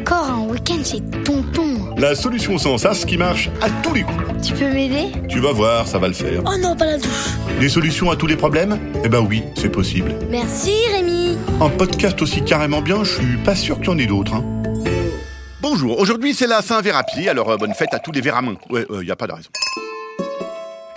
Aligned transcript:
Encore 0.00 0.28
un 0.28 0.48
week-end 0.48 0.82
chez 0.84 1.00
Tonton. 1.24 1.94
La 1.96 2.16
solution 2.16 2.58
sans 2.58 2.78
sas 2.78 3.04
qui 3.04 3.16
marche 3.16 3.48
à 3.62 3.70
tous 3.82 3.94
les 3.94 4.02
coups. 4.02 4.18
Tu 4.44 4.54
peux 4.54 4.68
m'aider? 4.72 5.12
Tu 5.28 5.38
vas 5.38 5.52
voir, 5.52 5.86
ça 5.86 5.98
va 5.98 6.08
le 6.08 6.14
faire. 6.14 6.42
Oh 6.44 6.56
non, 6.60 6.74
pas 6.74 6.86
la 6.86 6.98
douche. 6.98 7.36
Des 7.60 7.68
solutions 7.68 8.10
à 8.10 8.16
tous 8.16 8.26
les 8.26 8.34
problèmes? 8.34 8.80
Eh 9.04 9.08
ben 9.08 9.20
oui, 9.20 9.44
c'est 9.56 9.70
possible. 9.70 10.16
Merci 10.30 10.72
Rémi. 10.92 11.38
Un 11.60 11.68
podcast 11.68 12.20
aussi 12.22 12.42
carrément 12.42 12.82
bien, 12.82 13.04
je 13.04 13.14
suis 13.14 13.36
pas 13.44 13.54
sûr 13.54 13.76
qu'il 13.76 13.86
y 13.86 13.90
en 13.90 13.98
ait 13.98 14.06
d'autres. 14.06 14.34
Hein. 14.34 14.44
Bonjour, 15.60 16.00
aujourd'hui 16.00 16.34
c'est 16.34 16.48
la 16.48 16.60
Saint-Vérapier, 16.60 17.28
alors 17.28 17.50
euh, 17.50 17.56
bonne 17.56 17.74
fête 17.74 17.92
à 17.94 18.00
tous 18.00 18.10
les 18.10 18.20
Véramins. 18.20 18.56
Ouais, 18.70 18.84
il 18.90 19.00
n'y 19.00 19.12
a 19.12 19.16
pas 19.16 19.28
de 19.28 19.32
raison. 19.32 19.50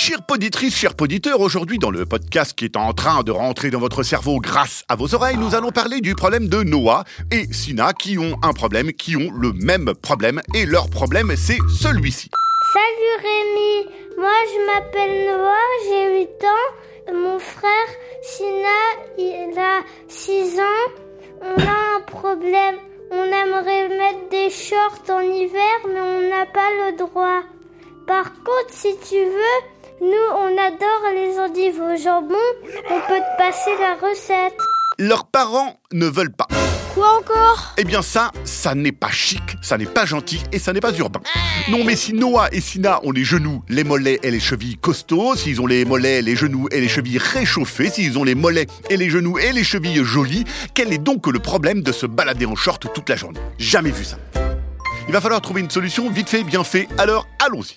Chère 0.00 0.22
poditrice, 0.22 0.76
chers 0.76 0.94
poditeurs, 0.94 1.40
aujourd'hui 1.40 1.80
dans 1.80 1.90
le 1.90 2.06
podcast 2.06 2.56
qui 2.56 2.64
est 2.64 2.76
en 2.76 2.92
train 2.92 3.24
de 3.24 3.32
rentrer 3.32 3.70
dans 3.70 3.80
votre 3.80 4.04
cerveau 4.04 4.38
grâce 4.38 4.84
à 4.88 4.94
vos 4.94 5.12
oreilles, 5.12 5.36
nous 5.36 5.56
allons 5.56 5.72
parler 5.72 6.00
du 6.00 6.14
problème 6.14 6.46
de 6.48 6.62
Noah 6.62 7.02
et 7.32 7.52
Sina 7.52 7.92
qui 7.94 8.16
ont 8.16 8.38
un 8.44 8.52
problème, 8.52 8.92
qui 8.92 9.16
ont 9.16 9.28
le 9.32 9.52
même 9.52 9.92
problème 10.00 10.40
et 10.54 10.66
leur 10.66 10.88
problème 10.88 11.34
c'est 11.36 11.58
celui-ci. 11.68 12.30
Salut 12.72 13.26
Rémi, 13.26 13.90
moi 14.16 14.30
je 14.46 14.66
m'appelle 14.66 15.26
Noah, 15.26 15.74
j'ai 15.88 16.20
8 16.20 16.28
ans, 16.44 17.14
mon 17.14 17.38
frère 17.40 17.88
Sina 18.22 18.78
il 19.18 19.58
a 19.58 19.82
6 20.06 20.60
ans, 20.60 20.92
on 21.42 21.60
a 21.60 21.96
un 21.96 22.00
problème, 22.06 22.76
on 23.10 23.24
aimerait 23.24 23.88
mettre 23.88 24.28
des 24.30 24.48
shorts 24.48 25.10
en 25.10 25.22
hiver 25.22 25.78
mais 25.88 26.00
on 26.00 26.30
n'a 26.30 26.46
pas 26.46 26.70
le 26.86 26.96
droit. 26.96 27.42
Par 28.06 28.32
contre 28.44 28.70
si 28.70 28.96
tu 29.06 29.16
veux, 29.16 29.77
nous, 30.00 30.28
on 30.36 30.56
adore 30.56 31.12
les 31.14 31.38
endives 31.38 31.80
au 31.80 31.96
jambon. 31.96 32.34
On 32.90 33.00
peut 33.08 33.20
te 33.20 33.38
passer 33.38 33.70
la 33.80 33.94
recette. 33.94 34.56
Leurs 34.98 35.26
parents 35.26 35.76
ne 35.92 36.06
veulent 36.06 36.32
pas. 36.32 36.46
Quoi 36.94 37.18
encore? 37.18 37.74
Eh 37.76 37.84
bien 37.84 38.02
ça, 38.02 38.32
ça 38.44 38.74
n'est 38.74 38.92
pas 38.92 39.10
chic, 39.10 39.42
ça 39.62 39.78
n'est 39.78 39.86
pas 39.86 40.06
gentil 40.06 40.42
et 40.52 40.58
ça 40.58 40.72
n'est 40.72 40.80
pas 40.80 40.92
urbain. 40.92 41.20
Non 41.68 41.84
mais 41.84 41.94
si 41.94 42.12
Noah 42.12 42.48
et 42.50 42.60
Sina 42.60 43.00
ont 43.04 43.12
les 43.12 43.22
genoux, 43.22 43.62
les 43.68 43.84
mollets 43.84 44.18
et 44.22 44.30
les 44.30 44.40
chevilles 44.40 44.76
costauds, 44.76 45.36
s'ils 45.36 45.60
ont 45.60 45.66
les 45.66 45.84
mollets, 45.84 46.22
les 46.22 46.34
genoux 46.34 46.68
et 46.72 46.80
les 46.80 46.88
chevilles 46.88 47.18
réchauffés, 47.18 47.90
s'ils 47.90 48.18
ont 48.18 48.24
les 48.24 48.34
mollets 48.34 48.66
et 48.90 48.96
les 48.96 49.10
genoux 49.10 49.38
et 49.38 49.52
les 49.52 49.64
chevilles 49.64 50.04
jolies, 50.04 50.44
quel 50.74 50.92
est 50.92 50.98
donc 50.98 51.26
le 51.28 51.38
problème 51.38 51.82
de 51.82 51.92
se 51.92 52.06
balader 52.06 52.46
en 52.46 52.56
short 52.56 52.86
toute 52.92 53.08
la 53.08 53.16
journée? 53.16 53.40
Jamais 53.58 53.90
vu 53.90 54.04
ça. 54.04 54.16
Il 55.06 55.12
va 55.12 55.20
falloir 55.20 55.40
trouver 55.40 55.60
une 55.60 55.70
solution 55.70 56.10
vite 56.10 56.28
fait, 56.28 56.42
bien 56.42 56.64
fait, 56.64 56.88
alors 56.98 57.26
allons-y. 57.38 57.76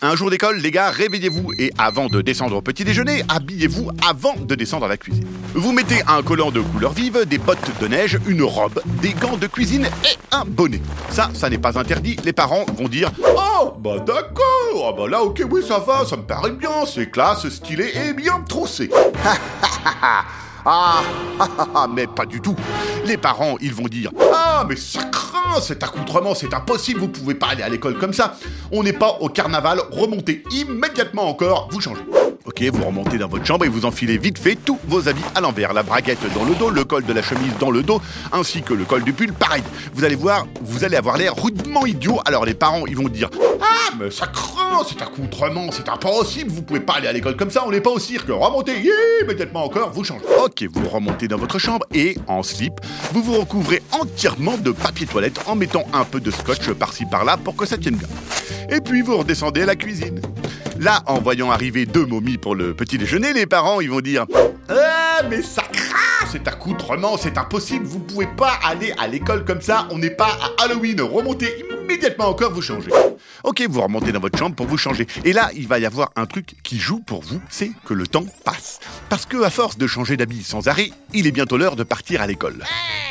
Un 0.00 0.14
jour 0.14 0.30
d'école, 0.30 0.58
les 0.58 0.70
gars, 0.70 0.90
réveillez-vous 0.90 1.54
et 1.58 1.72
avant 1.76 2.06
de 2.06 2.22
descendre 2.22 2.54
au 2.54 2.62
petit 2.62 2.84
déjeuner, 2.84 3.24
habillez-vous 3.28 3.90
avant 4.08 4.36
de 4.36 4.54
descendre 4.54 4.86
à 4.86 4.88
la 4.88 4.96
cuisine. 4.96 5.26
Vous 5.54 5.72
mettez 5.72 6.02
un 6.06 6.22
collant 6.22 6.52
de 6.52 6.60
couleur 6.60 6.92
vive, 6.92 7.24
des 7.26 7.38
bottes 7.38 7.58
de 7.80 7.88
neige, 7.88 8.16
une 8.28 8.44
robe, 8.44 8.80
des 9.02 9.12
gants 9.12 9.36
de 9.36 9.48
cuisine 9.48 9.86
et 10.04 10.16
un 10.30 10.44
bonnet. 10.44 10.80
Ça, 11.10 11.30
ça 11.34 11.50
n'est 11.50 11.58
pas 11.58 11.76
interdit. 11.80 12.16
Les 12.22 12.32
parents 12.32 12.64
vont 12.76 12.86
dire 12.86 13.10
Oh, 13.36 13.72
bah 13.76 13.98
d'accord, 13.98 14.86
ah 14.88 14.92
bah 14.96 15.08
là, 15.08 15.20
ok, 15.20 15.42
oui, 15.50 15.64
ça 15.66 15.80
va, 15.80 16.04
ça 16.04 16.16
me 16.16 16.22
paraît 16.22 16.52
bien, 16.52 16.86
c'est 16.86 17.10
classe, 17.10 17.48
stylé 17.48 17.90
et 18.06 18.12
bien 18.12 18.40
troussé. 18.48 18.90
Ah, 20.70 21.02
ah, 21.40 21.48
ah, 21.74 21.86
mais 21.90 22.06
pas 22.06 22.26
du 22.26 22.42
tout. 22.42 22.54
Les 23.06 23.16
parents, 23.16 23.56
ils 23.58 23.72
vont 23.72 23.86
dire 23.86 24.10
Ah, 24.34 24.66
mais 24.68 24.76
ça 24.76 25.00
craint, 25.48 25.60
cet 25.60 25.82
accoutrement, 25.82 26.34
c'est 26.34 26.54
impossible, 26.54 27.00
vous 27.00 27.08
pouvez 27.08 27.34
pas 27.34 27.48
aller 27.48 27.62
à 27.62 27.68
l'école 27.68 27.98
comme 27.98 28.12
ça. 28.12 28.36
On 28.72 28.82
n'est 28.82 28.92
pas 28.92 29.18
au 29.20 29.28
carnaval, 29.28 29.80
remontez 29.90 30.42
immédiatement 30.50 31.28
encore, 31.28 31.68
vous 31.70 31.80
changez. 31.80 32.02
Ok, 32.48 32.62
vous 32.72 32.82
remontez 32.82 33.18
dans 33.18 33.28
votre 33.28 33.44
chambre 33.44 33.66
et 33.66 33.68
vous 33.68 33.84
enfilez 33.84 34.16
vite 34.16 34.38
fait 34.38 34.56
tous 34.56 34.78
vos 34.86 35.06
habits 35.06 35.20
à 35.34 35.42
l'envers. 35.42 35.74
La 35.74 35.82
braguette 35.82 36.24
dans 36.34 36.46
le 36.46 36.54
dos, 36.54 36.70
le 36.70 36.82
col 36.82 37.04
de 37.04 37.12
la 37.12 37.20
chemise 37.20 37.52
dans 37.60 37.70
le 37.70 37.82
dos, 37.82 38.00
ainsi 38.32 38.62
que 38.62 38.72
le 38.72 38.86
col 38.86 39.04
du 39.04 39.12
pull, 39.12 39.34
pareil. 39.34 39.62
Vous 39.92 40.02
allez 40.02 40.14
voir, 40.14 40.46
vous 40.62 40.82
allez 40.82 40.96
avoir 40.96 41.18
l'air 41.18 41.34
rudement 41.36 41.84
idiot. 41.84 42.20
Alors 42.24 42.46
les 42.46 42.54
parents, 42.54 42.86
ils 42.86 42.96
vont 42.96 43.10
dire 43.10 43.28
Ah, 43.60 43.92
mais 44.00 44.10
ça 44.10 44.28
craint, 44.28 44.82
c'est 44.88 45.02
accoutrement, 45.02 45.70
c'est 45.72 45.90
impossible, 45.90 46.50
vous 46.50 46.62
pouvez 46.62 46.80
pas 46.80 46.94
aller 46.94 47.08
à 47.08 47.12
l'école 47.12 47.36
comme 47.36 47.50
ça, 47.50 47.64
on 47.66 47.70
n'est 47.70 47.82
pas 47.82 47.90
au 47.90 47.98
cirque. 47.98 48.30
Remontez 48.30 48.82
immédiatement 49.22 49.64
encore, 49.64 49.90
vous 49.90 50.04
changez. 50.04 50.24
Ok, 50.42 50.64
vous 50.72 50.88
remontez 50.88 51.28
dans 51.28 51.36
votre 51.36 51.58
chambre 51.58 51.84
et, 51.92 52.16
en 52.28 52.42
slip, 52.42 52.80
vous 53.12 53.22
vous 53.22 53.34
recouvrez 53.34 53.82
entièrement 53.92 54.56
de 54.56 54.70
papier 54.70 55.06
toilette 55.06 55.38
en 55.46 55.54
mettant 55.54 55.84
un 55.92 56.06
peu 56.06 56.18
de 56.18 56.30
scotch 56.30 56.70
par-ci 56.70 57.04
par-là 57.04 57.36
pour 57.36 57.56
que 57.56 57.66
ça 57.66 57.76
tienne 57.76 57.96
bien. 57.96 58.08
Et 58.70 58.80
puis 58.80 59.02
vous 59.02 59.18
redescendez 59.18 59.60
à 59.62 59.66
la 59.66 59.76
cuisine. 59.76 60.22
Là, 60.78 61.02
en 61.06 61.18
voyant 61.20 61.50
arriver 61.50 61.86
deux 61.86 62.06
momies 62.06 62.38
pour 62.38 62.54
le 62.54 62.72
petit 62.72 62.98
déjeuner, 62.98 63.32
les 63.32 63.46
parents 63.46 63.80
ils 63.80 63.90
vont 63.90 64.00
dire 64.00 64.26
Ah, 64.68 65.22
mais 65.28 65.42
ça 65.42 65.62
craint 65.72 66.26
cet 66.30 66.46
accoutrement, 66.46 67.16
c'est 67.16 67.36
impossible, 67.36 67.84
vous 67.84 67.98
pouvez 67.98 68.26
pas 68.26 68.52
aller 68.64 68.92
à 68.98 69.08
l'école 69.08 69.44
comme 69.44 69.60
ça, 69.60 69.88
on 69.90 69.98
n'est 69.98 70.10
pas 70.10 70.36
à 70.40 70.64
Halloween, 70.64 71.00
remontez 71.00 71.64
immédiatement 71.82 72.28
encore, 72.28 72.52
vous 72.52 72.62
changez. 72.62 72.90
Ok, 73.44 73.64
vous 73.68 73.80
remontez 73.80 74.12
dans 74.12 74.20
votre 74.20 74.38
chambre 74.38 74.56
pour 74.56 74.66
vous 74.66 74.76
changer. 74.78 75.06
Et 75.24 75.32
là, 75.32 75.50
il 75.54 75.68
va 75.68 75.78
y 75.78 75.86
avoir 75.86 76.10
un 76.16 76.26
truc 76.26 76.56
qui 76.62 76.78
joue 76.78 77.00
pour 77.00 77.22
vous, 77.22 77.40
c'est 77.48 77.70
que 77.84 77.94
le 77.94 78.06
temps 78.06 78.26
passe. 78.44 78.80
Parce 79.08 79.26
que 79.26 79.42
à 79.42 79.50
force 79.50 79.78
de 79.78 79.86
changer 79.86 80.16
d'habit 80.16 80.42
sans 80.42 80.68
arrêt, 80.68 80.90
il 81.14 81.26
est 81.26 81.32
bientôt 81.32 81.56
l'heure 81.56 81.76
de 81.76 81.84
partir 81.84 82.20
à 82.20 82.26
l'école. 82.26 82.64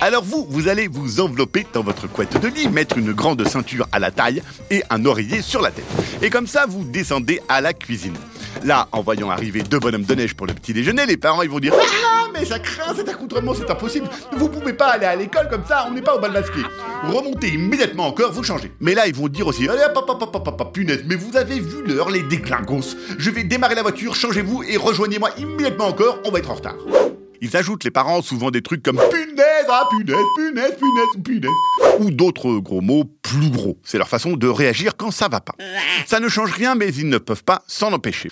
Alors 0.00 0.24
vous, 0.24 0.46
vous 0.48 0.68
allez 0.68 0.88
vous 0.88 1.20
envelopper 1.20 1.66
dans 1.72 1.82
votre 1.82 2.06
couette 2.06 2.40
de 2.40 2.48
lit, 2.48 2.68
mettre 2.68 2.98
une 2.98 3.12
grande 3.12 3.46
ceinture 3.46 3.86
à 3.92 3.98
la 3.98 4.10
taille 4.10 4.42
et 4.70 4.82
un 4.90 5.04
oreiller 5.04 5.42
sur 5.42 5.60
la 5.60 5.70
tête. 5.70 5.84
Et 6.22 6.30
comme 6.30 6.46
ça, 6.46 6.66
vous 6.66 6.84
descendez 6.84 7.40
à 7.48 7.60
la 7.60 7.72
cuisine. 7.72 8.16
Là, 8.64 8.88
en 8.92 9.02
voyant 9.02 9.30
arriver 9.30 9.62
deux 9.62 9.78
bonhommes 9.78 10.04
de 10.04 10.14
neige 10.14 10.34
pour 10.34 10.46
le 10.46 10.54
petit 10.54 10.72
déjeuner, 10.72 11.06
les 11.06 11.16
parents 11.16 11.42
ils 11.42 11.50
vont 11.50 11.60
dire 11.60 11.74
Ah, 11.76 12.13
mais 12.34 12.44
ça 12.44 12.58
craint 12.58 12.94
cet 12.94 13.08
accoutrement, 13.08 13.54
c'est 13.54 13.70
impossible. 13.70 14.08
Vous 14.32 14.48
pouvez 14.48 14.72
pas 14.72 14.88
aller 14.88 15.06
à 15.06 15.16
l'école 15.16 15.48
comme 15.48 15.64
ça, 15.64 15.86
on 15.88 15.94
n'est 15.94 16.02
pas 16.02 16.16
au 16.16 16.20
bal 16.20 16.32
masqué. 16.32 16.60
Remontez 17.04 17.48
immédiatement 17.48 18.08
encore, 18.08 18.32
vous 18.32 18.42
changez. 18.42 18.72
Mais 18.80 18.94
là, 18.94 19.06
ils 19.06 19.14
vont 19.14 19.28
dire 19.28 19.46
aussi 19.46 19.68
Allez, 19.68 19.82
hop, 19.94 20.04
hop, 20.08 20.22
hop, 20.22 20.46
hop, 20.46 20.72
punaise, 20.72 21.04
mais 21.06 21.14
vous 21.14 21.36
avez 21.36 21.60
vu 21.60 21.84
l'heure, 21.86 22.10
les 22.10 22.22
déclingos. 22.22 22.96
Je 23.18 23.30
vais 23.30 23.44
démarrer 23.44 23.74
la 23.74 23.82
voiture, 23.82 24.14
changez-vous 24.14 24.64
et 24.64 24.76
rejoignez-moi 24.76 25.30
immédiatement 25.38 25.86
encore, 25.86 26.18
on 26.24 26.30
va 26.30 26.38
être 26.38 26.50
en 26.50 26.54
retard. 26.54 26.76
Ils 27.40 27.56
ajoutent 27.56 27.84
les 27.84 27.90
parents 27.90 28.22
souvent 28.22 28.50
des 28.50 28.62
trucs 28.62 28.82
comme 28.82 28.96
punaise, 28.96 29.66
ah 29.68 29.86
punaise, 29.90 30.16
punaise, 30.36 30.76
punaise, 30.78 31.22
punaise. 31.22 31.50
Ou 32.00 32.10
d'autres 32.10 32.54
gros 32.58 32.80
mots 32.80 33.04
plus 33.22 33.50
gros. 33.50 33.76
C'est 33.82 33.98
leur 33.98 34.08
façon 34.08 34.32
de 34.32 34.48
réagir 34.48 34.96
quand 34.96 35.10
ça 35.10 35.28
va 35.28 35.40
pas. 35.40 35.54
Ça 36.06 36.20
ne 36.20 36.28
change 36.28 36.52
rien, 36.52 36.74
mais 36.74 36.88
ils 36.88 37.08
ne 37.08 37.18
peuvent 37.18 37.44
pas 37.44 37.62
s'en 37.66 37.92
empêcher. 37.92 38.30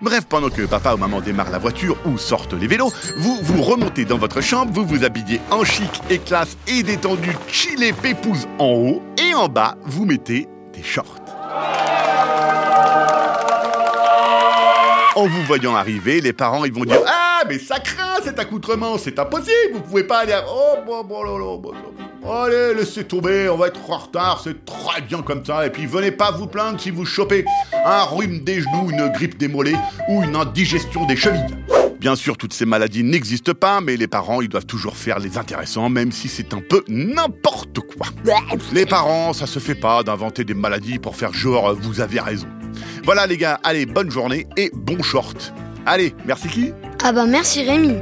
Bref, 0.00 0.26
pendant 0.28 0.48
que 0.48 0.62
papa 0.62 0.94
ou 0.94 0.96
maman 0.96 1.20
démarre 1.20 1.50
la 1.50 1.58
voiture 1.58 1.96
ou 2.06 2.18
sortent 2.18 2.54
les 2.54 2.68
vélos, 2.68 2.92
vous 3.16 3.38
vous 3.42 3.62
remontez 3.62 4.04
dans 4.04 4.18
votre 4.18 4.40
chambre, 4.40 4.72
vous 4.72 4.84
vous 4.84 5.04
habillez 5.04 5.40
en 5.50 5.64
chic 5.64 5.90
et 6.08 6.18
classe 6.18 6.56
et 6.68 6.82
détendu, 6.84 7.36
chillé 7.48 7.92
pépouze 7.92 8.46
en 8.58 8.66
haut, 8.66 9.02
et 9.20 9.34
en 9.34 9.48
bas, 9.48 9.76
vous 9.84 10.04
mettez 10.04 10.46
des 10.72 10.82
shorts. 10.82 11.16
En 15.16 15.26
vous 15.26 15.42
voyant 15.46 15.74
arriver, 15.74 16.20
les 16.20 16.32
parents 16.32 16.64
ils 16.64 16.72
vont 16.72 16.84
dire 16.84 17.00
mais 17.46 17.58
ça 17.58 17.78
craint 17.78 18.22
cet 18.22 18.38
accoutrement, 18.38 18.98
c'est 18.98 19.18
impossible, 19.18 19.74
vous 19.74 19.80
pouvez 19.80 20.04
pas 20.04 20.20
aller 20.20 20.32
à... 20.32 20.44
Oh, 20.48 20.78
bon, 20.86 21.04
bon, 21.04 21.24
bon, 21.24 21.58
bon, 21.58 21.72
bon. 21.72 21.74
Allez, 22.30 22.74
laissez 22.74 23.04
tomber, 23.04 23.48
on 23.48 23.56
va 23.56 23.68
être 23.68 23.90
en 23.90 23.96
retard, 23.96 24.40
c'est 24.42 24.64
très 24.64 25.00
bien 25.00 25.22
comme 25.22 25.44
ça. 25.44 25.66
Et 25.66 25.70
puis 25.70 25.86
venez 25.86 26.10
pas 26.10 26.30
vous 26.30 26.46
plaindre 26.46 26.80
si 26.80 26.90
vous 26.90 27.06
chopez 27.06 27.44
un 27.84 28.02
rhume 28.02 28.40
des 28.40 28.60
genoux, 28.60 28.90
une 28.90 29.08
grippe 29.08 29.38
des 29.38 29.48
mollets 29.48 29.78
ou 30.08 30.22
une 30.22 30.36
indigestion 30.36 31.06
des 31.06 31.16
chevilles. 31.16 31.46
Bien 32.00 32.16
sûr, 32.16 32.36
toutes 32.36 32.52
ces 32.52 32.66
maladies 32.66 33.02
n'existent 33.02 33.54
pas, 33.54 33.80
mais 33.80 33.96
les 33.96 34.06
parents, 34.06 34.40
ils 34.40 34.48
doivent 34.48 34.66
toujours 34.66 34.96
faire 34.96 35.18
les 35.18 35.38
intéressants, 35.38 35.88
même 35.88 36.12
si 36.12 36.28
c'est 36.28 36.54
un 36.54 36.60
peu 36.60 36.84
n'importe 36.86 37.80
quoi. 37.80 38.08
Les 38.72 38.86
parents, 38.86 39.32
ça 39.32 39.46
se 39.46 39.58
fait 39.58 39.74
pas 39.74 40.02
d'inventer 40.02 40.44
des 40.44 40.54
maladies 40.54 40.98
pour 40.98 41.16
faire 41.16 41.32
genre 41.32 41.74
vous 41.74 42.00
avez 42.00 42.20
raison. 42.20 42.46
Voilà 43.04 43.26
les 43.26 43.36
gars, 43.36 43.58
allez, 43.64 43.86
bonne 43.86 44.10
journée 44.10 44.46
et 44.56 44.70
bon 44.74 45.02
short. 45.02 45.52
Allez, 45.86 46.14
merci 46.26 46.48
qui? 46.48 46.72
Ah 47.02 47.12
bah 47.12 47.26
merci 47.26 47.62
Rémi. 47.62 47.94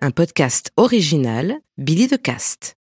Un 0.00 0.10
podcast 0.10 0.70
original, 0.76 1.56
Billy 1.78 2.06
de 2.08 2.16
Cast. 2.16 2.74